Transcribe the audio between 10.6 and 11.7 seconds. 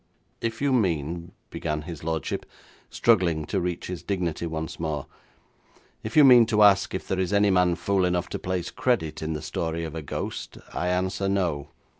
I answer no.